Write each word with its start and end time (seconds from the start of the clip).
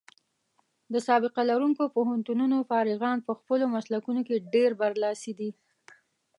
د 0.93 0.95
سابقه 1.07 1.41
لرونکو 1.51 1.83
پوهنتونونو 1.95 2.57
فارغان 2.69 3.17
په 3.27 3.31
خپلو 3.39 3.65
مسلکونو 3.75 4.21
کې 4.27 4.45
ډېر 4.53 4.69
برلاسي 4.81 5.31
دي. 5.39 5.49